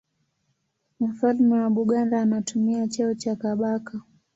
[0.99, 4.01] Mfalme wa Buganda anatumia cheo cha Kabaka.